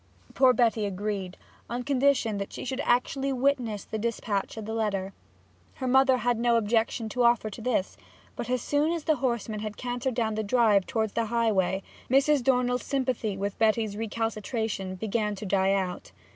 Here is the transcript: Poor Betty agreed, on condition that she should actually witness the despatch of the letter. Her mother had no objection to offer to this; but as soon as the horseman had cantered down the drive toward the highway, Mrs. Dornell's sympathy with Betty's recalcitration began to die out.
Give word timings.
Poor 0.33 0.51
Betty 0.51 0.87
agreed, 0.87 1.37
on 1.69 1.83
condition 1.83 2.39
that 2.39 2.51
she 2.51 2.65
should 2.65 2.81
actually 2.83 3.31
witness 3.31 3.83
the 3.83 3.99
despatch 3.99 4.57
of 4.57 4.65
the 4.65 4.73
letter. 4.73 5.13
Her 5.75 5.87
mother 5.87 6.17
had 6.17 6.39
no 6.39 6.55
objection 6.57 7.07
to 7.09 7.21
offer 7.21 7.51
to 7.51 7.61
this; 7.61 7.97
but 8.35 8.49
as 8.49 8.63
soon 8.63 8.91
as 8.91 9.03
the 9.03 9.17
horseman 9.17 9.59
had 9.59 9.77
cantered 9.77 10.15
down 10.15 10.33
the 10.33 10.41
drive 10.41 10.87
toward 10.87 11.11
the 11.11 11.25
highway, 11.25 11.83
Mrs. 12.09 12.43
Dornell's 12.43 12.81
sympathy 12.81 13.37
with 13.37 13.59
Betty's 13.59 13.95
recalcitration 13.95 14.95
began 14.95 15.35
to 15.35 15.45
die 15.45 15.73
out. 15.73 16.11